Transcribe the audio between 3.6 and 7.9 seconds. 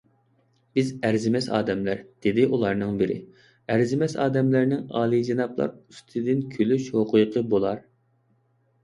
ئەرزىمەس ئادەملەرنىڭ ئالىيجانابلار ئۈستىدىن كۈلۈش ھوقۇقى بولار!؟